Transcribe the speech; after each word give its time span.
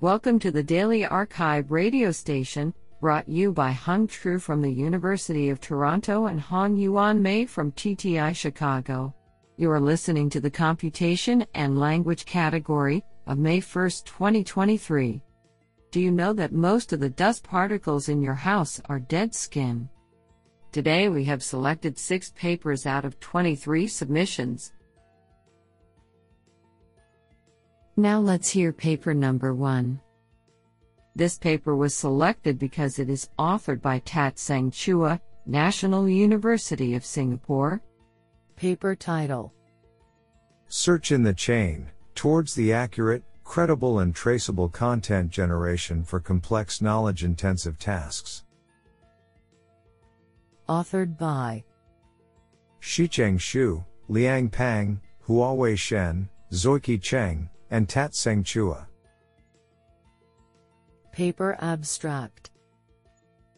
Welcome 0.00 0.40
to 0.40 0.50
the 0.50 0.62
Daily 0.62 1.04
arXiv 1.04 1.70
radio 1.70 2.10
station, 2.10 2.74
brought 3.00 3.28
you 3.28 3.52
by 3.52 3.70
Hung 3.70 4.08
Tru 4.08 4.40
from 4.40 4.60
the 4.60 4.70
University 4.70 5.50
of 5.50 5.60
Toronto 5.60 6.26
and 6.26 6.40
Hong 6.40 6.76
Yuan 6.76 7.22
Mei 7.22 7.46
from 7.46 7.70
TTI 7.72 8.34
Chicago. 8.34 9.14
You 9.56 9.70
are 9.70 9.80
listening 9.80 10.28
to 10.30 10.40
the 10.40 10.50
Computation 10.50 11.46
and 11.54 11.78
Language 11.78 12.26
category 12.26 13.04
of 13.28 13.38
May 13.38 13.60
1, 13.60 13.90
2023. 14.04 15.22
Do 15.92 16.00
you 16.00 16.10
know 16.10 16.32
that 16.32 16.52
most 16.52 16.92
of 16.92 16.98
the 16.98 17.08
dust 17.08 17.44
particles 17.44 18.08
in 18.08 18.20
your 18.20 18.34
house 18.34 18.80
are 18.86 18.98
dead 18.98 19.32
skin? 19.32 19.88
Today 20.72 21.08
we 21.08 21.24
have 21.24 21.42
selected 21.42 21.96
six 21.96 22.32
papers 22.34 22.84
out 22.84 23.04
of 23.04 23.20
23 23.20 23.86
submissions. 23.86 24.72
Now 27.96 28.18
let's 28.18 28.50
hear 28.50 28.72
paper 28.72 29.14
number 29.14 29.54
one. 29.54 30.00
This 31.14 31.38
paper 31.38 31.76
was 31.76 31.94
selected 31.94 32.58
because 32.58 32.98
it 32.98 33.08
is 33.08 33.28
authored 33.38 33.80
by 33.80 34.00
Tat 34.00 34.36
Seng 34.36 34.72
Chua, 34.72 35.20
National 35.46 36.08
University 36.08 36.96
of 36.96 37.06
Singapore. 37.06 37.80
Paper 38.56 38.96
title 38.96 39.52
Search 40.66 41.12
in 41.12 41.22
the 41.22 41.34
Chain 41.34 41.88
Towards 42.16 42.54
the 42.54 42.72
Accurate, 42.72 43.22
Credible, 43.44 44.00
and 44.00 44.12
Traceable 44.12 44.68
Content 44.68 45.30
Generation 45.30 46.02
for 46.02 46.18
Complex 46.18 46.82
Knowledge 46.82 47.22
Intensive 47.22 47.78
Tasks. 47.78 48.44
Authored 50.68 51.16
by 51.16 51.62
Shicheng 52.80 53.38
Xu, 53.38 53.84
Liang 54.08 54.48
Pang, 54.48 55.00
Huawei 55.28 55.78
Shen, 55.78 56.28
Xueqi 56.50 57.00
Cheng, 57.00 57.48
and 57.74 57.88
Tat 57.88 58.14
Seng 58.14 58.44
Chua. 58.44 58.86
Paper 61.10 61.56
Abstract 61.60 62.52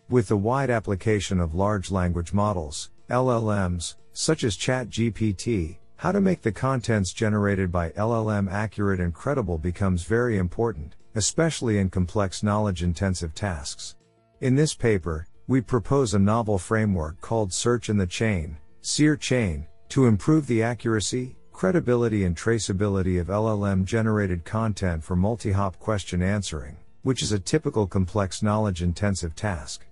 With 0.08 0.28
the 0.28 0.38
wide 0.38 0.70
application 0.70 1.38
of 1.38 1.54
large 1.54 1.90
language 1.90 2.32
models, 2.32 2.90
LLMs, 3.10 3.96
such 4.14 4.42
as 4.42 4.56
ChatGPT, 4.56 5.76
how 5.96 6.12
to 6.12 6.22
make 6.22 6.40
the 6.40 6.50
contents 6.50 7.12
generated 7.12 7.70
by 7.70 7.90
LLM 7.90 8.50
accurate 8.50 9.00
and 9.00 9.12
credible 9.12 9.58
becomes 9.58 10.04
very 10.04 10.38
important, 10.38 10.96
especially 11.14 11.76
in 11.76 11.90
complex 11.90 12.42
knowledge 12.42 12.82
intensive 12.82 13.34
tasks. 13.34 13.96
In 14.40 14.54
this 14.54 14.72
paper, 14.72 15.26
we 15.46 15.60
propose 15.60 16.14
a 16.14 16.18
novel 16.18 16.56
framework 16.56 17.20
called 17.20 17.52
Search 17.52 17.90
in 17.90 17.98
the 17.98 18.06
Chain, 18.06 18.56
SearChain, 18.80 19.66
to 19.90 20.06
improve 20.06 20.46
the 20.46 20.62
accuracy, 20.62 21.36
credibility 21.56 22.24
and 22.24 22.36
traceability 22.36 23.18
of 23.18 23.28
LLM 23.28 23.82
generated 23.82 24.44
content 24.44 25.02
for 25.02 25.16
multi-hop 25.16 25.78
question 25.78 26.22
answering, 26.22 26.76
which 27.00 27.22
is 27.22 27.32
a 27.32 27.38
typical 27.38 27.86
complex 27.86 28.42
knowledge 28.42 28.82
intensive 28.82 29.34
task. 29.34 29.86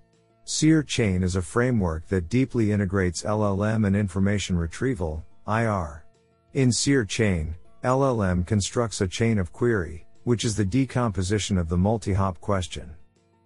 SearChain 0.45 1.23
is 1.23 1.35
a 1.35 1.41
framework 1.41 2.07
that 2.07 2.29
deeply 2.29 2.71
integrates 2.71 3.23
LLM 3.23 3.87
and 3.87 3.95
information 3.95 4.55
retrieval, 4.55 5.25
IR. 5.47 6.05
In 6.53 6.69
SearChain, 6.69 7.55
LLM 7.83 8.45
constructs 8.45 9.01
a 9.01 9.07
chain 9.07 9.39
of 9.39 9.51
query, 9.51 10.05
which 10.23 10.45
is 10.45 10.55
the 10.55 10.65
decomposition 10.65 11.57
of 11.57 11.67
the 11.67 11.77
multi-hop 11.77 12.39
question. 12.41 12.93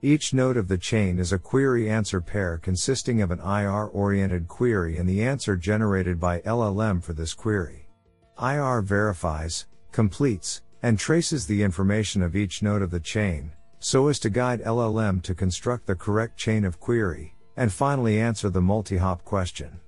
Each 0.02 0.34
node 0.34 0.58
of 0.58 0.68
the 0.68 0.78
chain 0.78 1.20
is 1.20 1.32
a 1.32 1.40
query 1.40 1.90
answer 1.90 2.20
pair 2.20 2.58
consisting 2.58 3.22
of 3.22 3.32
an 3.32 3.40
IR 3.40 3.86
oriented 3.86 4.50
query 4.50 4.98
and 4.98 5.08
the 5.08 5.24
answer 5.24 5.56
generated 5.56 6.20
by 6.20 6.42
LLM 6.42 7.02
for 7.02 7.14
this 7.14 7.34
query. 7.34 7.86
IR 8.42 8.82
verifies, 8.82 9.68
completes, 9.92 10.62
and 10.82 10.98
traces 10.98 11.46
the 11.46 11.62
information 11.62 12.22
of 12.22 12.38
each 12.38 12.64
node 12.64 12.82
of 12.82 12.90
the 12.90 13.00
chain, 13.00 13.52
so 13.80 14.08
as 14.08 14.18
to 14.20 14.30
guide 14.30 14.62
LLM 14.62 15.22
to 15.24 15.36
construct 15.36 15.86
the 15.86 15.96
correct 15.96 16.38
chain 16.38 16.64
of 16.64 16.80
query, 16.80 17.36
and 17.58 17.72
finally 17.72 18.18
answer 18.18 18.50
the 18.50 18.62
multi-hop 18.62 19.26
question. 19.26 19.80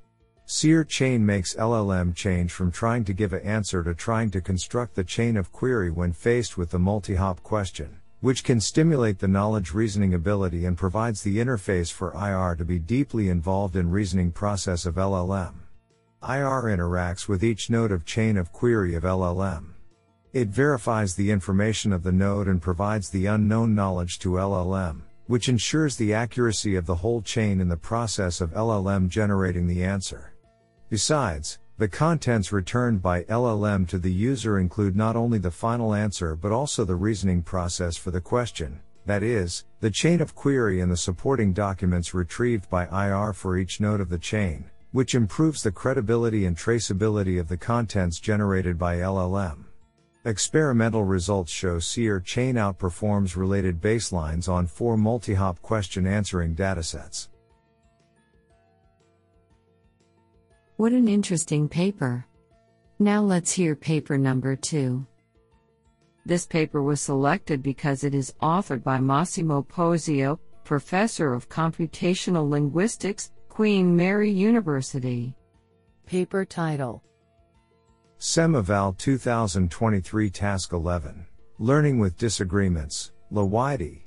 SearChain 0.48 1.22
makes 1.22 1.56
LLM 1.56 2.14
change 2.14 2.52
from 2.52 2.72
trying 2.72 3.06
to 3.06 3.14
give 3.14 3.32
an 3.32 3.42
answer 3.44 3.84
to 3.84 3.94
trying 3.94 4.30
to 4.32 4.42
construct 4.42 4.96
the 4.96 5.04
chain 5.06 5.38
of 5.38 5.54
query 5.54 5.90
when 5.90 6.12
faced 6.12 6.58
with 6.58 6.72
the 6.72 6.80
multi-hop 6.80 7.42
question, 7.44 8.02
which 8.20 8.44
can 8.44 8.60
stimulate 8.60 9.20
the 9.20 9.30
knowledge 9.30 9.74
reasoning 9.74 10.14
ability 10.14 10.66
and 10.66 10.78
provides 10.78 11.22
the 11.22 11.38
interface 11.38 11.90
for 11.90 12.14
IR 12.14 12.58
to 12.58 12.66
be 12.66 12.80
deeply 12.80 13.30
involved 13.30 13.78
in 13.78 13.90
reasoning 13.90 14.30
process 14.30 14.86
of 14.86 14.96
LLM. 14.96 15.54
IR 16.24 16.70
interacts 16.70 17.28
with 17.28 17.44
each 17.44 17.72
node 17.72 17.92
of 17.92 18.06
chain 18.06 18.38
of 18.38 18.52
query 18.52 18.94
of 18.94 19.02
LLM. 19.02 19.74
It 20.34 20.50
verifies 20.50 21.16
the 21.16 21.32
information 21.32 21.92
of 21.92 22.04
the 22.04 22.12
node 22.12 22.48
and 22.48 22.62
provides 22.62 23.10
the 23.10 23.26
unknown 23.26 23.74
knowledge 23.74 24.20
to 24.20 24.34
LLM, 24.34 25.02
which 25.26 25.50
ensures 25.50 25.96
the 25.96 26.14
accuracy 26.14 26.76
of 26.76 26.86
the 26.86 26.96
whole 26.96 27.24
chain 27.24 27.60
in 27.60 27.70
the 27.70 27.76
process 27.76 28.40
of 28.40 28.52
LLM 28.52 29.10
generating 29.10 29.66
the 29.66 29.84
answer. 29.84 30.34
Besides, 30.90 31.58
the 31.80 31.88
contents 31.88 32.52
returned 32.52 33.02
by 33.02 33.24
LLM 33.24 33.88
to 33.88 33.98
the 33.98 34.14
user 34.14 34.60
include 34.60 34.96
not 34.96 35.16
only 35.16 35.40
the 35.40 35.50
final 35.50 35.96
answer 35.96 36.36
but 36.36 36.52
also 36.52 36.86
the 36.86 36.96
reasoning 36.96 37.42
process 37.42 37.98
for 37.98 38.12
the 38.12 38.22
question, 38.22 38.80
that 39.08 39.24
is, 39.24 39.66
the 39.80 39.90
chain 39.90 40.22
of 40.22 40.36
query 40.36 40.82
and 40.82 40.92
the 40.92 40.98
supporting 40.98 41.52
documents 41.52 42.14
retrieved 42.14 42.70
by 42.70 42.86
IR 42.86 43.34
for 43.34 43.58
each 43.58 43.82
node 43.82 44.00
of 44.00 44.10
the 44.10 44.20
chain, 44.20 44.70
which 44.92 45.16
improves 45.16 45.64
the 45.64 45.72
credibility 45.72 46.46
and 46.46 46.58
traceability 46.58 47.40
of 47.40 47.48
the 47.48 47.58
contents 47.58 48.20
generated 48.20 48.78
by 48.78 48.98
LLM. 48.98 49.66
Experimental 50.26 51.04
results 51.04 51.52
show 51.52 51.78
SearChain 51.78 52.54
outperforms 52.54 53.36
related 53.36 53.82
baselines 53.82 54.48
on 54.48 54.68
four 54.68 54.96
multi-hop 54.96 55.62
question 55.62 56.06
answering 56.06 56.56
datasets. 56.56 57.30
What 60.78 60.92
an 60.92 61.08
interesting 61.08 61.68
paper. 61.68 62.26
Now 63.00 63.22
let's 63.22 63.52
hear 63.52 63.76
paper 63.76 64.18
number 64.18 64.56
two. 64.56 65.08
This 66.26 66.46
paper 66.46 66.84
was 66.84 67.02
selected 67.02 67.64
because 67.64 68.04
it 68.04 68.14
is 68.14 68.36
authored 68.44 68.84
by 68.84 69.00
Massimo 69.00 69.64
Poesio, 69.64 70.38
professor 70.64 71.34
of 71.34 71.50
computational 71.50 72.48
linguistics 72.48 73.32
Queen 73.62 73.96
Mary 73.96 74.32
University. 74.32 75.36
Paper 76.08 76.46
title 76.46 77.04
SemEval 78.18 78.98
2023 78.98 80.32
Task 80.32 80.74
11 80.74 81.28
Learning 81.60 82.00
with 82.00 82.18
Disagreements, 82.18 83.12
LeWiDi. 83.32 84.02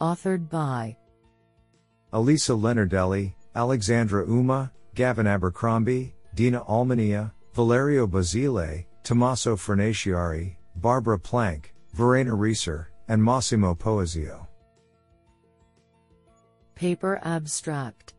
Authored 0.00 0.48
by 0.48 0.96
Elisa 2.14 2.52
Leonardelli, 2.52 3.34
Alexandra 3.54 4.24
Uma, 4.26 4.72
Gavin 4.94 5.26
Abercrombie, 5.26 6.14
Dina 6.34 6.62
Almanea, 6.62 7.34
Valerio 7.52 8.06
Basile, 8.06 8.86
Tommaso 9.02 9.54
Fornaciari, 9.54 10.56
Barbara 10.76 11.18
Plank, 11.18 11.74
Verena 11.92 12.34
Rieser, 12.34 12.86
and 13.08 13.22
Massimo 13.22 13.74
Poesio. 13.74 14.47
Paper 16.78 17.18
Abstract 17.24 18.14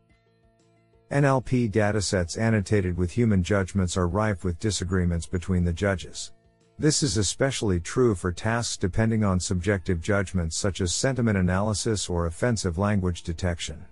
NLP 1.10 1.72
datasets 1.72 2.38
annotated 2.38 2.94
with 2.94 3.10
human 3.10 3.42
judgments 3.42 3.96
are 3.96 4.06
rife 4.06 4.44
with 4.44 4.58
disagreements 4.58 5.24
between 5.24 5.64
the 5.64 5.72
judges. 5.72 6.32
This 6.78 7.02
is 7.02 7.16
especially 7.16 7.80
true 7.80 8.14
for 8.14 8.30
tasks 8.30 8.76
depending 8.76 9.24
on 9.24 9.40
subjective 9.40 10.02
judgments 10.02 10.58
such 10.58 10.82
as 10.82 10.94
sentiment 10.94 11.38
analysis 11.38 12.10
or 12.10 12.26
offensive 12.26 12.76
language 12.76 13.22
detection. 13.22 13.82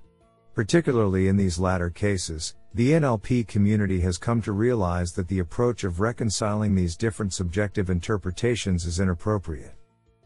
Particularly 0.55 1.29
in 1.29 1.39
these 1.39 1.59
latter 1.59 1.89
cases, 1.89 2.55
the 2.75 2.91
NLP 2.91 3.49
community 3.49 4.01
has 4.01 4.19
come 4.19 4.43
to 4.43 4.53
realize 4.53 5.13
that 5.13 5.29
the 5.29 5.39
approach 5.39 5.85
of 5.85 6.01
reconciling 6.01 6.75
these 6.75 6.95
different 6.95 7.33
subjective 7.33 7.89
interpretations 7.89 8.85
is 8.85 9.01
inappropriate. 9.01 9.78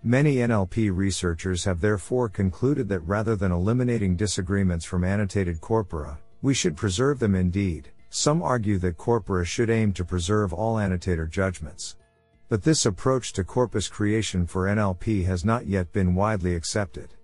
Many 0.04 0.38
NLP 0.38 0.90
researchers 0.92 1.62
have 1.62 1.80
therefore 1.80 2.28
concluded 2.28 2.88
that 2.88 3.06
rather 3.06 3.36
than 3.36 3.52
eliminating 3.52 4.16
disagreements 4.16 4.84
from 4.84 5.04
annotated 5.04 5.60
corpora, 5.60 6.18
we 6.42 6.54
should 6.54 6.76
preserve 6.76 7.20
them 7.20 7.36
indeed. 7.36 7.88
Some 8.10 8.42
argue 8.42 8.78
that 8.78 8.98
corpora 8.98 9.44
should 9.44 9.70
aim 9.70 9.92
to 9.92 10.04
preserve 10.04 10.52
all 10.52 10.78
annotator 10.78 11.28
judgments. 11.28 11.96
But 12.48 12.64
this 12.64 12.84
approach 12.84 13.32
to 13.34 13.44
corpus 13.44 13.86
creation 13.86 14.44
for 14.44 14.66
NLP 14.66 15.24
has 15.26 15.44
not 15.44 15.68
yet 15.68 15.92
been 15.92 16.16
widely 16.16 16.56
accepted. 16.56 17.14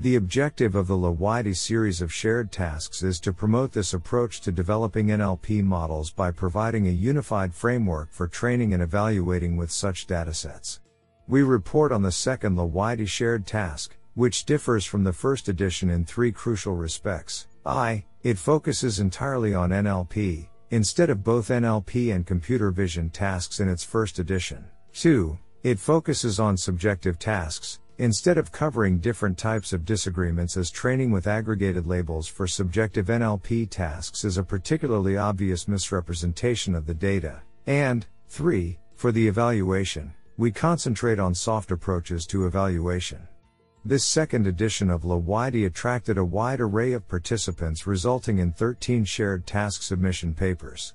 The 0.00 0.16
objective 0.16 0.74
of 0.74 0.88
the 0.88 0.96
LeWiDi 0.96 1.54
series 1.54 2.02
of 2.02 2.12
shared 2.12 2.50
tasks 2.50 3.04
is 3.04 3.20
to 3.20 3.32
promote 3.32 3.70
this 3.70 3.94
approach 3.94 4.40
to 4.40 4.50
developing 4.50 5.06
NLP 5.06 5.62
models 5.62 6.10
by 6.10 6.32
providing 6.32 6.88
a 6.88 6.90
unified 6.90 7.54
framework 7.54 8.10
for 8.10 8.26
training 8.26 8.74
and 8.74 8.82
evaluating 8.82 9.56
with 9.56 9.70
such 9.70 10.08
datasets. 10.08 10.80
We 11.26 11.42
report 11.42 11.90
on 11.90 12.02
the 12.02 12.12
second 12.12 12.56
LeWiDi 12.56 13.08
shared 13.08 13.46
task, 13.46 13.96
which 14.14 14.44
differs 14.44 14.84
from 14.84 15.04
the 15.04 15.12
first 15.12 15.48
edition 15.48 15.88
in 15.88 16.04
three 16.04 16.30
crucial 16.30 16.74
respects. 16.74 17.46
I, 17.64 18.04
it 18.22 18.36
focuses 18.36 19.00
entirely 19.00 19.54
on 19.54 19.70
NLP, 19.70 20.48
instead 20.70 21.08
of 21.08 21.24
both 21.24 21.48
NLP 21.48 22.14
and 22.14 22.26
computer 22.26 22.70
vision 22.70 23.08
tasks 23.08 23.60
in 23.60 23.70
its 23.70 23.82
first 23.82 24.18
edition. 24.18 24.66
2. 24.92 25.38
It 25.62 25.78
focuses 25.78 26.38
on 26.38 26.58
subjective 26.58 27.18
tasks, 27.18 27.80
instead 27.96 28.36
of 28.36 28.52
covering 28.52 28.98
different 28.98 29.38
types 29.38 29.72
of 29.72 29.86
disagreements 29.86 30.58
as 30.58 30.70
training 30.70 31.10
with 31.10 31.26
aggregated 31.26 31.86
labels 31.86 32.28
for 32.28 32.46
subjective 32.46 33.06
NLP 33.06 33.70
tasks 33.70 34.24
is 34.24 34.36
a 34.36 34.42
particularly 34.42 35.16
obvious 35.16 35.68
misrepresentation 35.68 36.74
of 36.74 36.84
the 36.84 36.92
data. 36.92 37.40
And, 37.66 38.06
3. 38.28 38.78
For 38.94 39.10
the 39.10 39.26
evaluation, 39.26 40.12
we 40.36 40.50
concentrate 40.50 41.18
on 41.18 41.34
soft 41.34 41.70
approaches 41.70 42.26
to 42.26 42.46
evaluation. 42.46 43.28
This 43.84 44.04
second 44.04 44.46
edition 44.46 44.90
of 44.90 45.02
LeWiDi 45.02 45.66
attracted 45.66 46.18
a 46.18 46.24
wide 46.24 46.60
array 46.60 46.92
of 46.94 47.06
participants 47.06 47.86
resulting 47.86 48.38
in 48.38 48.52
13 48.52 49.04
shared 49.04 49.46
task 49.46 49.82
submission 49.82 50.34
papers. 50.34 50.94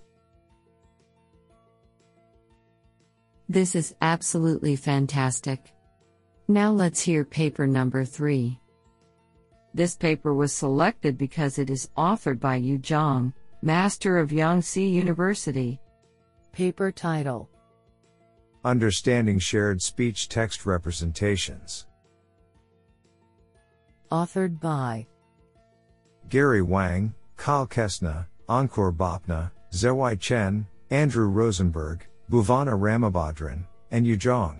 This 3.47 3.75
is 3.75 3.95
absolutely 4.01 4.75
fantastic. 4.75 5.73
Now 6.47 6.71
let's 6.71 6.99
hear 6.99 7.23
paper 7.23 7.67
number 7.67 8.03
3. 8.03 8.59
This 9.73 9.95
paper 9.95 10.33
was 10.33 10.51
selected 10.51 11.17
because 11.17 11.59
it 11.59 11.69
is 11.69 11.89
authored 11.95 12.39
by 12.39 12.55
Yu 12.55 12.79
Zhang, 12.79 13.33
Master 13.61 14.17
of 14.17 14.31
Yangtze 14.31 14.83
University. 14.83 15.79
Paper 16.51 16.91
title 16.91 17.49
Understanding 18.65 19.39
Shared 19.39 19.81
Speech 19.81 20.27
Text 20.27 20.65
Representations. 20.65 21.87
Authored 24.11 24.59
by 24.59 25.07
Gary 26.27 26.61
Wang, 26.61 27.13
Kyle 27.37 27.65
Kastner, 27.65 28.25
Ankur 28.49 28.93
Bapna, 28.93 29.51
Zhehuai 29.71 30.19
Chen, 30.19 30.67
Andrew 30.89 31.27
Rosenberg, 31.27 32.05
Bhuvana 32.29 32.77
Ramabhadran, 32.77 33.65
and 33.91 34.05
Yu 34.05 34.17
Zhang. 34.17 34.57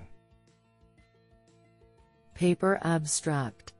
Paper 2.35 2.79
abstract 2.83 3.73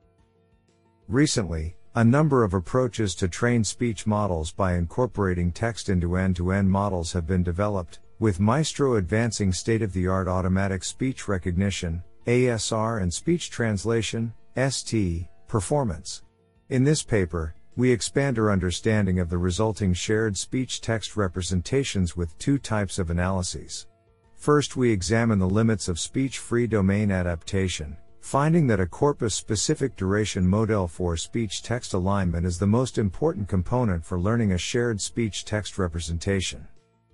Recently, 1.08 1.76
a 1.96 2.04
number 2.04 2.44
of 2.44 2.54
approaches 2.54 3.16
to 3.16 3.28
train 3.28 3.64
speech 3.64 4.06
models 4.06 4.52
by 4.52 4.76
incorporating 4.76 5.52
text 5.52 5.88
into 5.88 6.18
end 6.18 6.36
to 6.36 6.52
end 6.52 6.70
models 6.70 7.14
have 7.14 7.26
been 7.26 7.42
developed, 7.42 8.00
with 8.20 8.40
Maestro 8.40 8.96
advancing 8.96 9.54
state 9.54 9.82
of 9.82 9.94
the 9.94 10.06
art 10.06 10.28
automatic 10.28 10.84
speech 10.84 11.30
recognition, 11.30 12.04
ASR, 12.28 13.02
and 13.02 13.14
speech 13.14 13.50
translation, 13.50 14.34
ST, 14.70 15.26
performance. 15.48 16.24
In 16.68 16.84
this 16.84 17.02
paper, 17.02 17.56
we 17.78 17.90
expand 17.90 18.38
our 18.38 18.52
understanding 18.52 19.20
of 19.20 19.30
the 19.30 19.38
resulting 19.38 19.94
shared 19.94 20.36
speech 20.36 20.82
text 20.82 21.16
representations 21.16 22.18
with 22.18 22.38
two 22.38 22.58
types 22.58 23.00
of 23.00 23.10
analyses. 23.10 23.88
First, 24.36 24.76
we 24.76 24.92
examine 24.92 25.40
the 25.40 25.48
limits 25.50 25.88
of 25.88 25.98
speech 25.98 26.40
free 26.40 26.68
domain 26.68 27.12
adaptation, 27.12 27.96
finding 28.20 28.68
that 28.68 28.82
a 28.82 28.86
corpus 28.86 29.34
specific 29.34 29.96
duration 29.96 30.46
model 30.46 30.90
for 30.90 31.16
speech 31.16 31.64
text 31.64 31.94
alignment 31.94 32.46
is 32.46 32.60
the 32.60 32.68
most 32.68 32.98
important 32.98 33.48
component 33.48 34.06
for 34.06 34.20
learning 34.20 34.52
a 34.52 34.58
shared 34.58 35.00
speech 35.00 35.46
text 35.46 35.78
representation. 35.78 36.68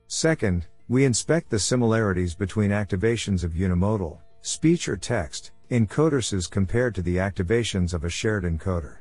Second, 0.08 0.66
we 0.88 1.04
inspect 1.04 1.50
the 1.50 1.58
similarities 1.58 2.36
between 2.36 2.70
activations 2.70 3.44
of 3.44 3.54
unimodal, 3.54 4.20
speech 4.42 4.88
or 4.88 4.96
text, 4.96 5.52
encoders 5.72 6.50
compared 6.50 6.94
to 6.94 7.02
the 7.02 7.16
activations 7.16 7.94
of 7.94 8.04
a 8.04 8.10
shared 8.10 8.44
encoder. 8.44 8.98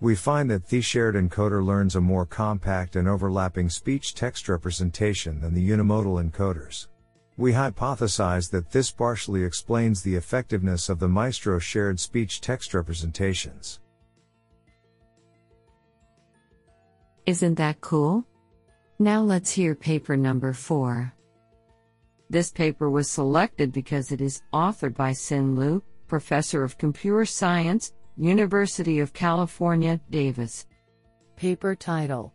We 0.00 0.14
find 0.14 0.48
that 0.50 0.68
the 0.68 0.80
shared 0.80 1.16
encoder 1.16 1.64
learns 1.64 1.96
a 1.96 2.00
more 2.00 2.26
compact 2.26 2.94
and 2.94 3.08
overlapping 3.08 3.68
speech 3.68 4.14
text 4.14 4.48
representation 4.48 5.40
than 5.40 5.54
the 5.54 5.70
unimodal 5.70 6.22
encoders. 6.22 6.86
We 7.36 7.50
hypothesize 7.52 8.48
that 8.52 8.70
this 8.70 8.92
partially 8.92 9.42
explains 9.42 10.02
the 10.02 10.14
effectiveness 10.14 10.88
of 10.88 11.00
the 11.00 11.08
Maestro 11.08 11.58
shared 11.58 11.98
speech 11.98 12.40
text 12.40 12.74
representations. 12.74 13.80
Isn't 17.26 17.56
that 17.56 17.80
cool? 17.80 18.24
Now 19.00 19.20
let's 19.22 19.50
hear 19.50 19.74
paper 19.74 20.16
number 20.16 20.52
4. 20.52 21.12
This 22.34 22.50
paper 22.50 22.90
was 22.90 23.08
selected 23.08 23.72
because 23.72 24.10
it 24.10 24.20
is 24.20 24.42
authored 24.52 24.96
by 24.96 25.12
Xin 25.12 25.56
Liu, 25.56 25.80
Professor 26.08 26.64
of 26.64 26.76
Computer 26.76 27.24
Science, 27.24 27.92
University 28.16 28.98
of 28.98 29.12
California, 29.12 30.00
Davis. 30.10 30.66
Paper 31.36 31.76
title 31.76 32.34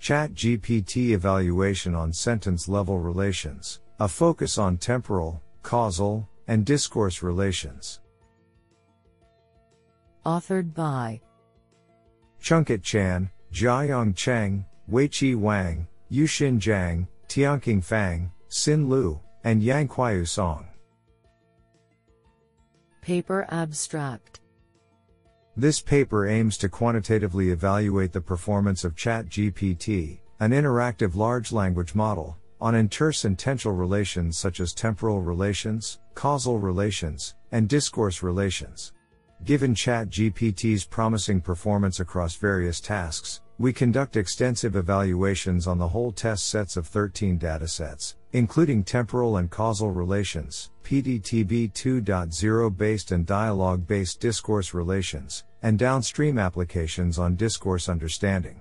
ChatGPT 0.00 1.10
Evaluation 1.10 1.94
on 1.94 2.12
Sentence 2.12 2.66
Level 2.66 2.98
Relations, 2.98 3.78
a 4.00 4.08
focus 4.08 4.58
on 4.58 4.78
temporal, 4.78 5.40
causal, 5.62 6.28
and 6.48 6.66
discourse 6.66 7.22
relations. 7.22 8.00
Authored 10.26 10.74
by 10.74 11.20
Chunkit 12.42 12.82
Chan, 12.82 13.30
Jiayang 13.52 14.16
Cheng, 14.16 14.64
Weiqi 14.90 15.36
Wang, 15.36 15.86
Yuxin 16.10 16.58
Zhang, 16.58 17.06
Tianqing 17.28 17.84
Fang, 17.84 18.32
Xin 18.52 18.86
Liu, 18.90 19.18
and 19.44 19.62
Yangqiu 19.62 20.28
Song. 20.28 20.66
Paper 23.00 23.46
abstract 23.48 24.40
This 25.56 25.80
paper 25.80 26.26
aims 26.26 26.58
to 26.58 26.68
quantitatively 26.68 27.48
evaluate 27.48 28.12
the 28.12 28.20
performance 28.20 28.84
of 28.84 28.94
ChatGPT, 28.94 30.20
an 30.40 30.50
interactive 30.50 31.14
large 31.14 31.50
language 31.50 31.94
model, 31.94 32.36
on 32.60 32.74
intersentential 32.74 33.72
relations 33.72 34.36
such 34.36 34.60
as 34.60 34.74
temporal 34.74 35.22
relations, 35.22 36.00
causal 36.14 36.58
relations, 36.58 37.34
and 37.52 37.70
discourse 37.70 38.22
relations. 38.22 38.92
Given 39.44 39.74
ChatGPT's 39.74 40.84
promising 40.84 41.40
performance 41.40 42.00
across 42.00 42.36
various 42.36 42.80
tasks, 42.80 43.40
we 43.58 43.72
conduct 43.72 44.16
extensive 44.16 44.76
evaluations 44.76 45.66
on 45.66 45.78
the 45.78 45.88
whole 45.88 46.12
test 46.12 46.48
sets 46.48 46.76
of 46.76 46.86
13 46.86 47.38
datasets, 47.38 48.14
including 48.32 48.82
temporal 48.82 49.36
and 49.36 49.50
causal 49.50 49.90
relations, 49.90 50.70
PDTB 50.84 51.72
2.0 51.72 52.76
based 52.76 53.12
and 53.12 53.26
dialogue 53.26 53.86
based 53.86 54.20
discourse 54.20 54.74
relations, 54.74 55.44
and 55.62 55.78
downstream 55.78 56.38
applications 56.38 57.18
on 57.18 57.36
discourse 57.36 57.88
understanding. 57.88 58.60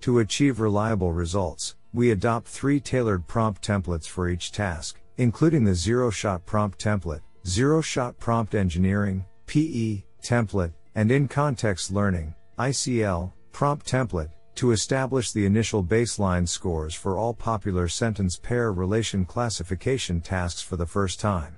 To 0.00 0.18
achieve 0.20 0.60
reliable 0.60 1.12
results, 1.12 1.76
we 1.92 2.10
adopt 2.10 2.46
three 2.46 2.78
tailored 2.78 3.26
prompt 3.26 3.66
templates 3.66 4.06
for 4.06 4.28
each 4.28 4.52
task, 4.52 5.00
including 5.16 5.64
the 5.64 5.74
zero 5.74 6.10
shot 6.10 6.44
prompt 6.44 6.78
template, 6.78 7.22
zero 7.46 7.80
shot 7.80 8.18
prompt 8.18 8.54
engineering, 8.54 9.24
PE, 9.46 10.02
template, 10.22 10.72
and 10.94 11.10
in 11.10 11.26
context 11.26 11.90
learning, 11.90 12.34
ICL, 12.58 13.32
prompt 13.56 13.90
template, 13.90 14.28
to 14.54 14.72
establish 14.72 15.32
the 15.32 15.46
initial 15.46 15.82
baseline 15.82 16.46
scores 16.46 16.94
for 16.94 17.16
all 17.16 17.32
popular 17.32 17.88
sentence 17.88 18.36
pair 18.36 18.70
relation 18.70 19.24
classification 19.24 20.20
tasks 20.20 20.60
for 20.60 20.76
the 20.76 20.84
first 20.84 21.18
time. 21.18 21.56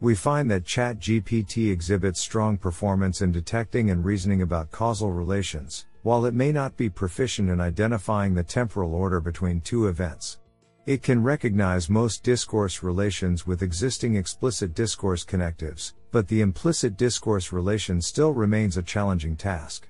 We 0.00 0.14
find 0.14 0.50
that 0.50 0.64
ChatGPT 0.64 1.70
exhibits 1.70 2.18
strong 2.18 2.56
performance 2.56 3.20
in 3.20 3.30
detecting 3.30 3.90
and 3.90 4.02
reasoning 4.02 4.40
about 4.40 4.70
causal 4.70 5.12
relations, 5.12 5.84
while 6.02 6.24
it 6.24 6.32
may 6.32 6.50
not 6.50 6.78
be 6.78 6.88
proficient 6.88 7.50
in 7.50 7.60
identifying 7.60 8.32
the 8.32 8.42
temporal 8.42 8.94
order 8.94 9.20
between 9.20 9.60
two 9.60 9.88
events. 9.88 10.38
It 10.86 11.02
can 11.02 11.22
recognize 11.22 11.90
most 11.90 12.22
discourse 12.22 12.82
relations 12.82 13.46
with 13.46 13.60
existing 13.60 14.16
explicit 14.16 14.74
discourse 14.74 15.24
connectives, 15.24 15.92
but 16.10 16.26
the 16.26 16.40
implicit 16.40 16.96
discourse 16.96 17.52
relation 17.52 18.00
still 18.00 18.32
remains 18.32 18.78
a 18.78 18.82
challenging 18.82 19.36
task. 19.36 19.88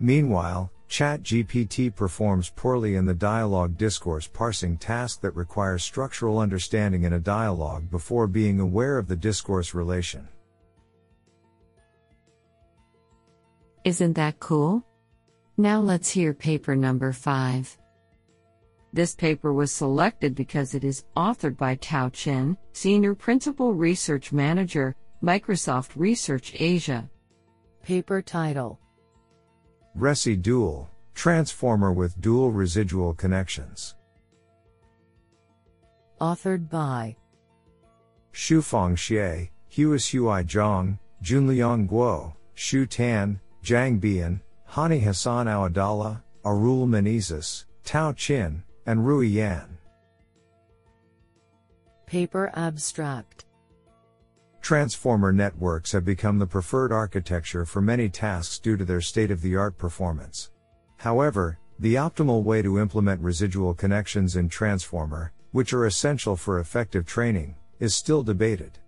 Meanwhile, 0.00 0.70
ChatGPT 0.94 1.92
performs 1.92 2.50
poorly 2.50 2.94
in 2.94 3.04
the 3.04 3.14
dialogue 3.14 3.76
discourse 3.76 4.28
parsing 4.28 4.76
task 4.76 5.22
that 5.22 5.34
requires 5.34 5.82
structural 5.82 6.38
understanding 6.38 7.02
in 7.02 7.14
a 7.14 7.18
dialogue 7.18 7.90
before 7.90 8.28
being 8.28 8.60
aware 8.60 8.96
of 8.96 9.08
the 9.08 9.16
discourse 9.16 9.74
relation. 9.74 10.28
Isn't 13.82 14.12
that 14.12 14.38
cool? 14.38 14.86
Now 15.56 15.80
let's 15.80 16.10
hear 16.10 16.32
paper 16.32 16.76
number 16.76 17.12
5. 17.12 17.76
This 18.92 19.16
paper 19.16 19.52
was 19.52 19.72
selected 19.72 20.36
because 20.36 20.76
it 20.76 20.84
is 20.84 21.06
authored 21.16 21.56
by 21.56 21.74
Tao 21.74 22.08
Qin, 22.10 22.56
Senior 22.72 23.16
Principal 23.16 23.74
Research 23.74 24.30
Manager, 24.30 24.94
Microsoft 25.20 25.90
Research 25.96 26.54
Asia. 26.56 27.10
Paper 27.82 28.22
title 28.22 28.78
ResiDual, 29.96 30.88
Transformer 31.14 31.92
with 31.92 32.20
Dual 32.20 32.50
Residual 32.50 33.14
Connections. 33.14 33.94
Authored 36.20 36.68
by 36.68 37.16
Shufang 38.32 38.96
Xie, 38.96 39.50
Huihui 39.70 40.44
Zhang, 40.46 40.98
Junliang 41.22 41.88
Guo, 41.88 42.34
Xu 42.56 42.88
Tan, 42.88 43.40
Jiang 43.62 44.00
Bian, 44.00 44.40
Hany 44.66 44.98
Hassan 44.98 45.46
Awadalla, 45.46 46.20
Arul 46.44 46.88
Menezes, 46.88 47.64
Tao 47.84 48.10
Qin, 48.12 48.62
and 48.86 49.06
Rui 49.06 49.28
Yan. 49.28 49.78
Paper 52.06 52.50
abstract 52.54 53.44
Transformer 54.64 55.30
networks 55.30 55.92
have 55.92 56.06
become 56.06 56.38
the 56.38 56.46
preferred 56.46 56.90
architecture 56.90 57.66
for 57.66 57.82
many 57.82 58.08
tasks 58.08 58.58
due 58.58 58.78
to 58.78 58.84
their 58.86 59.02
state 59.02 59.30
of 59.30 59.42
the 59.42 59.54
art 59.56 59.76
performance. 59.76 60.52
However, 60.96 61.58
the 61.78 61.96
optimal 61.96 62.42
way 62.42 62.62
to 62.62 62.78
implement 62.78 63.20
residual 63.20 63.74
connections 63.74 64.36
in 64.36 64.48
Transformer, 64.48 65.34
which 65.52 65.74
are 65.74 65.84
essential 65.84 66.34
for 66.34 66.60
effective 66.60 67.04
training, 67.04 67.56
is 67.78 67.94
still 67.94 68.22
debated. 68.22 68.78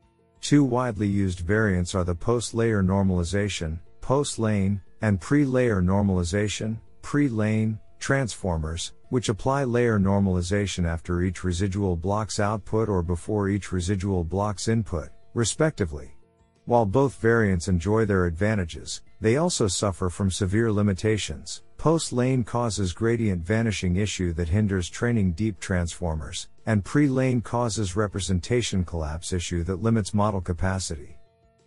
Two 0.40 0.64
widely 0.64 1.08
used 1.08 1.40
variants 1.40 1.94
are 1.94 2.04
the 2.04 2.14
post 2.14 2.54
layer 2.54 2.82
normalization, 2.82 3.78
post 4.00 4.38
lane, 4.38 4.80
and 5.02 5.20
pre 5.20 5.44
layer 5.44 5.82
normalization, 5.82 6.78
pre 7.02 7.28
lane, 7.28 7.78
transformers, 7.98 8.94
which 9.10 9.28
apply 9.28 9.64
layer 9.64 9.98
normalization 9.98 10.88
after 10.88 11.20
each 11.20 11.44
residual 11.44 11.96
block's 11.96 12.40
output 12.40 12.88
or 12.88 13.02
before 13.02 13.50
each 13.50 13.72
residual 13.72 14.24
block's 14.24 14.68
input 14.68 15.10
respectively. 15.36 16.16
While 16.64 16.86
both 16.86 17.20
variants 17.20 17.68
enjoy 17.68 18.06
their 18.06 18.24
advantages, 18.24 19.02
they 19.20 19.36
also 19.36 19.68
suffer 19.68 20.08
from 20.08 20.30
severe 20.30 20.72
limitations. 20.72 21.62
Post 21.76 22.10
lane 22.14 22.42
causes 22.42 22.94
gradient 22.94 23.44
vanishing 23.44 23.96
issue 23.96 24.32
that 24.32 24.48
hinders 24.48 24.88
training 24.88 25.32
deep 25.32 25.60
transformers, 25.60 26.48
and 26.64 26.82
pre 26.82 27.06
lane 27.06 27.42
causes 27.42 27.96
representation 27.96 28.82
collapse 28.82 29.34
issue 29.34 29.62
that 29.64 29.82
limits 29.82 30.14
model 30.14 30.40
capacity. 30.40 31.18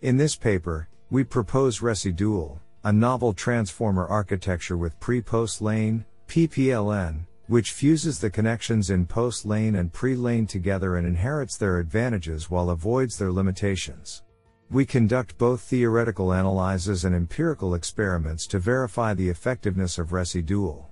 In 0.01 0.17
this 0.17 0.35
paper, 0.35 0.89
we 1.11 1.23
propose 1.23 1.79
ResiDual, 1.79 2.57
a 2.85 2.91
novel 2.91 3.33
transformer 3.33 4.07
architecture 4.07 4.77
with 4.77 4.99
pre 4.99 5.21
post 5.21 5.61
lane, 5.61 6.05
PPLN, 6.27 7.25
which 7.49 7.71
fuses 7.71 8.19
the 8.19 8.29
connections 8.29 8.91
in 8.91 9.07
post 9.07 9.43
lane 9.43 9.75
and 9.77 9.91
pre 9.91 10.15
lane 10.15 10.45
together 10.45 10.97
and 10.97 11.07
inherits 11.07 11.57
their 11.57 11.79
advantages 11.79 12.47
while 12.51 12.69
avoids 12.69 13.17
their 13.17 13.31
limitations. 13.31 14.21
We 14.69 14.85
conduct 14.85 15.35
both 15.39 15.61
theoretical 15.61 16.31
analyses 16.31 17.05
and 17.05 17.15
empirical 17.15 17.73
experiments 17.73 18.45
to 18.47 18.59
verify 18.59 19.15
the 19.15 19.27
effectiveness 19.27 19.97
of 19.97 20.09
ResiDual. 20.09 20.85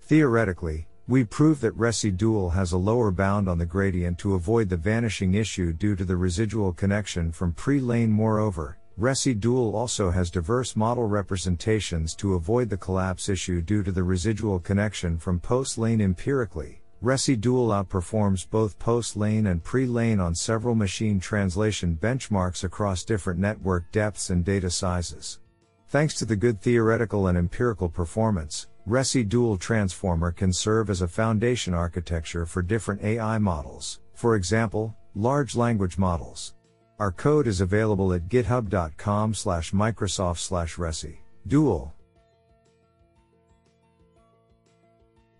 Theoretically, 0.00 0.88
we 1.08 1.24
prove 1.24 1.60
that 1.60 1.76
ResiDual 1.76 2.54
has 2.54 2.72
a 2.72 2.78
lower 2.78 3.10
bound 3.10 3.46
on 3.46 3.58
the 3.58 3.66
gradient 3.66 4.16
to 4.20 4.32
avoid 4.32 4.70
the 4.70 4.78
vanishing 4.78 5.34
issue 5.34 5.74
due 5.74 5.94
to 5.94 6.06
the 6.06 6.16
residual 6.16 6.72
connection 6.72 7.30
from 7.30 7.52
pre-lane 7.52 8.10
moreover, 8.10 8.78
ResiDual 8.98 9.74
also 9.74 10.10
has 10.10 10.28
diverse 10.28 10.74
model 10.74 11.06
representations 11.06 12.16
to 12.16 12.34
avoid 12.34 12.68
the 12.68 12.76
collapse 12.76 13.28
issue 13.28 13.62
due 13.62 13.84
to 13.84 13.92
the 13.92 14.02
residual 14.02 14.58
connection 14.58 15.18
from 15.18 15.38
post 15.38 15.78
lane 15.78 16.00
empirically. 16.00 16.82
ResiDual 17.00 17.70
outperforms 17.70 18.50
both 18.50 18.76
post 18.80 19.16
lane 19.16 19.46
and 19.46 19.62
pre 19.62 19.86
lane 19.86 20.18
on 20.18 20.34
several 20.34 20.74
machine 20.74 21.20
translation 21.20 21.96
benchmarks 22.02 22.64
across 22.64 23.04
different 23.04 23.38
network 23.38 23.88
depths 23.92 24.30
and 24.30 24.44
data 24.44 24.68
sizes. 24.68 25.38
Thanks 25.86 26.14
to 26.14 26.24
the 26.24 26.34
good 26.34 26.60
theoretical 26.60 27.28
and 27.28 27.38
empirical 27.38 27.88
performance, 27.88 28.66
ResiDual 28.88 29.60
Transformer 29.60 30.32
can 30.32 30.52
serve 30.52 30.90
as 30.90 31.02
a 31.02 31.08
foundation 31.08 31.72
architecture 31.72 32.44
for 32.46 32.62
different 32.62 33.04
AI 33.04 33.38
models, 33.38 34.00
for 34.14 34.34
example, 34.34 34.96
large 35.14 35.54
language 35.54 35.98
models. 35.98 36.54
Our 36.98 37.12
code 37.12 37.46
is 37.46 37.60
available 37.60 38.12
at 38.12 38.28
github.com 38.28 39.34
slash 39.34 39.72
Microsoft 39.72 40.38
slash 40.38 40.76
Resi. 40.76 41.18
Dual. 41.46 41.94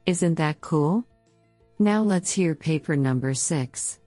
Isn't 0.06 0.36
that 0.36 0.60
cool? 0.60 1.04
Now 1.80 2.02
let's 2.02 2.32
hear 2.32 2.54
paper 2.54 2.96
number 2.96 3.34
6. 3.34 3.98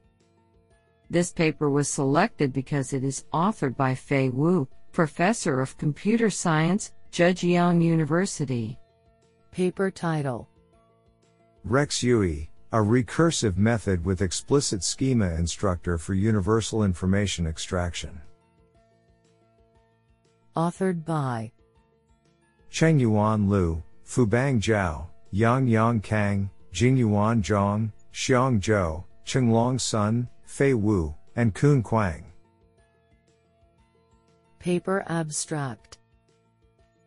This 1.09 1.31
paper 1.33 1.69
was 1.69 1.89
selected 1.89 2.53
because 2.53 2.93
it 2.93 3.03
is 3.03 3.25
authored 3.33 3.75
by 3.75 3.95
Fei 3.95 4.29
Wu, 4.29 4.67
Professor 4.93 5.59
of 5.59 5.77
Computer 5.77 6.29
Science, 6.29 6.93
Zhejiang 7.11 7.83
University. 7.83 8.79
Paper 9.51 9.91
title 9.91 10.47
RexUI, 11.67 12.47
a 12.73 12.77
recursive 12.77 13.57
method 13.57 14.05
with 14.05 14.21
explicit 14.21 14.83
schema 14.83 15.29
instructor 15.31 15.97
for 15.97 16.13
universal 16.13 16.83
information 16.83 17.45
extraction. 17.45 18.21
Authored 20.55 21.03
by 21.03 21.51
Chengyuan 22.71 23.49
Liu, 23.49 23.83
Fubang 24.05 24.61
Zhao, 24.61 25.07
Yangyang 25.33 26.01
Kang, 26.01 26.49
Jingyuan 26.73 27.41
Zhang, 27.41 27.91
Xiang 28.13 28.61
Zhou, 28.61 29.03
Chenglong 29.25 29.79
Sun, 29.79 30.27
Fei 30.45 30.73
Wu, 30.73 31.13
and 31.35 31.53
Kun 31.53 31.83
Kuang. 31.83 32.23
Paper 34.59 35.03
Abstract 35.07 35.97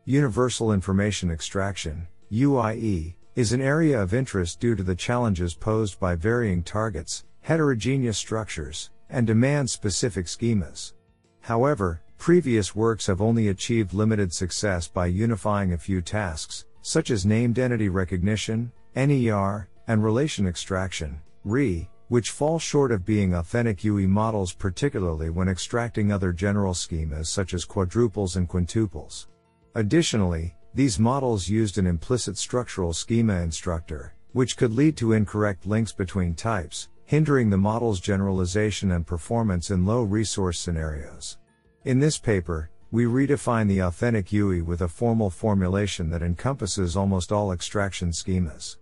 Universal 0.05 0.73
Information 0.73 1.31
Extraction, 1.31 2.07
UIE, 2.31 3.15
is 3.35 3.53
an 3.53 3.61
area 3.61 4.01
of 4.01 4.15
interest 4.15 4.61
due 4.61 4.77
to 4.77 4.83
the 4.85 4.95
challenges 4.95 5.55
posed 5.55 5.99
by 5.99 6.15
varying 6.15 6.63
targets, 6.63 7.25
heterogeneous 7.41 8.17
structures, 8.17 8.91
and 9.11 9.27
demand 9.27 9.69
specific 9.69 10.27
schemas. 10.27 10.93
However, 11.41 12.01
previous 12.17 12.77
works 12.77 13.07
have 13.07 13.21
only 13.21 13.49
achieved 13.49 13.93
limited 13.93 14.33
success 14.33 14.87
by 14.87 15.07
unifying 15.07 15.73
a 15.73 15.79
few 15.79 16.01
tasks, 16.01 16.65
such 16.81 17.11
as 17.11 17.27
named 17.27 17.59
entity 17.59 17.89
recognition, 17.89 18.71
NER, 18.95 19.69
and 19.89 20.05
relation 20.05 20.47
extraction, 20.47 21.21
RE, 21.45 21.91
which 22.09 22.31
fall 22.31 22.61
short 22.61 22.93
of 22.93 23.05
being 23.05 23.35
authentic 23.35 23.83
UE 23.83 24.07
models, 24.07 24.53
particularly 24.53 25.29
when 25.29 25.49
extracting 25.49 26.13
other 26.13 26.33
general 26.33 26.73
schemas 26.73 27.27
such 27.27 27.53
as 27.53 27.65
quadruples 27.65 28.37
and 28.37 28.49
quintuples. 28.49 29.27
Additionally, 29.75 30.55
these 30.75 30.99
models 30.99 31.49
used 31.49 31.79
an 31.79 31.87
implicit 31.87 32.37
structural 32.37 32.93
schema 32.93 33.35
instructor, 33.41 34.15
which 34.33 34.57
could 34.57 34.73
lead 34.73 34.97
to 34.97 35.13
incorrect 35.13 35.67
links 35.67 35.93
between 35.93 36.35
types, 36.35 36.89
hindering 37.05 37.49
the 37.49 37.57
model's 37.57 38.01
generalization 38.01 38.91
and 38.93 39.07
performance 39.07 39.71
in 39.71 39.87
low 39.87 40.03
resource 40.03 40.59
scenarios. 40.59 41.39
In 41.85 42.01
this 42.01 42.19
paper, 42.19 42.71
we 42.91 43.05
redefine 43.05 43.69
the 43.69 43.81
authentic 43.81 44.33
UE 44.33 44.65
with 44.65 44.83
a 44.83 44.89
formal 44.89 45.31
formulation 45.31 46.11
that 46.11 46.23
encompasses 46.23 46.97
almost 46.97 47.31
all 47.31 47.53
extraction 47.53 48.11
schemas. 48.11 48.77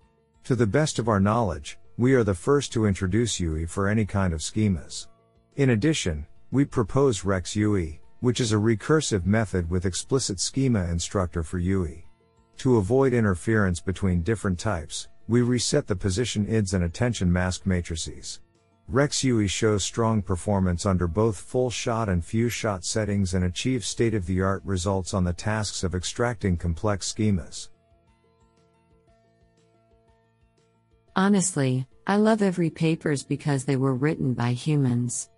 To 0.45 0.55
the 0.55 0.67
best 0.67 0.99
of 0.99 1.09
our 1.09 1.21
knowledge, 1.21 1.79
we 1.99 2.15
are 2.15 2.25
the 2.25 2.35
first 2.35 2.73
to 2.73 2.87
introduce 2.87 3.39
UE 3.39 3.67
for 3.67 3.89
any 3.89 4.07
kind 4.07 4.33
of 4.33 4.41
schemas. 4.41 5.09
In 5.57 5.71
addition, 5.71 6.27
we 6.51 6.65
propose 6.65 7.25
Rex 7.25 7.55
UE, 7.55 7.99
which 8.23 8.39
is 8.39 8.53
a 8.53 8.57
recursive 8.57 9.27
method 9.27 9.69
with 9.69 9.85
explicit 9.85 10.39
schema 10.39 10.85
instructor 10.85 11.43
for 11.43 11.59
UE. 11.59 12.03
To 12.59 12.77
avoid 12.77 13.13
interference 13.13 13.81
between 13.81 14.23
different 14.23 14.61
types, 14.61 15.09
we 15.27 15.43
reset 15.43 15.89
the 15.89 15.97
position 15.97 16.47
IDs 16.49 16.73
and 16.73 16.85
attention 16.85 17.33
mask 17.33 17.67
matrices. 17.67 18.39
Rex 18.87 19.25
UE 19.25 19.49
shows 19.49 19.83
strong 19.83 20.23
performance 20.23 20.87
under 20.87 21.09
both 21.09 21.37
full 21.37 21.69
shot 21.69 22.09
and 22.09 22.25
few 22.25 22.49
shot 22.49 22.85
settings 22.85 23.35
and 23.35 23.45
achieves 23.45 23.89
state 23.89 24.15
of 24.15 24.27
the 24.27 24.41
art 24.41 24.63
results 24.65 25.15
on 25.15 25.25
the 25.25 25.33
tasks 25.33 25.83
of 25.83 25.97
extracting 25.97 26.57
complex 26.57 27.13
schemas. 27.13 27.71
Honestly, 31.17 31.89
I 32.07 32.17
love 32.17 32.41
every 32.41 32.71
papers 32.71 33.25
because 33.25 33.65
they 33.65 33.77
were 33.77 33.95
written 33.95 34.33
by 34.33 34.53
humans. 34.53 35.29